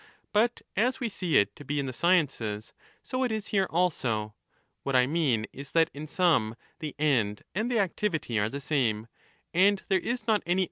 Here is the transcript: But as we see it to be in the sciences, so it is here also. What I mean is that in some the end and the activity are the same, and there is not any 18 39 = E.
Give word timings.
But 0.33 0.63
as 0.75 0.99
we 0.99 1.09
see 1.09 1.37
it 1.37 1.55
to 1.57 1.63
be 1.63 1.79
in 1.79 1.85
the 1.85 1.93
sciences, 1.93 2.73
so 3.03 3.21
it 3.23 3.31
is 3.31 3.49
here 3.49 3.67
also. 3.69 4.33
What 4.81 4.95
I 4.95 5.05
mean 5.05 5.45
is 5.53 5.73
that 5.73 5.91
in 5.93 6.07
some 6.07 6.55
the 6.79 6.95
end 6.97 7.43
and 7.53 7.69
the 7.71 7.77
activity 7.77 8.39
are 8.39 8.49
the 8.49 8.59
same, 8.61 9.05
and 9.53 9.83
there 9.89 9.99
is 9.99 10.25
not 10.25 10.39
any 10.47 10.53
18 10.53 10.55
39 10.55 10.57
= 10.57 10.57
E. 10.57 10.59